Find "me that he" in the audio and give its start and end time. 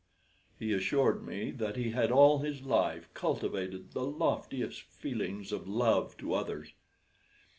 1.23-1.91